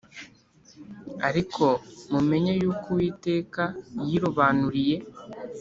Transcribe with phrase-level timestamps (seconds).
[1.27, 1.63] Ariko
[2.11, 3.63] mumenye yuko Uwiteka
[4.07, 4.97] yirobanuriye